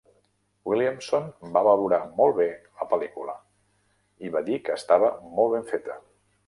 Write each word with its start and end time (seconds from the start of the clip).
Williamson 0.69 1.27
va 1.57 1.63
valorar 1.67 1.99
molt 2.21 2.35
bé 2.39 2.49
la 2.81 2.89
pel·lícula 2.95 3.39
i 4.27 4.35
va 4.39 4.43
dir 4.51 4.61
que 4.67 4.81
estava 4.83 5.17
"molt 5.39 5.57
ben 5.59 5.75
feta". 5.75 6.05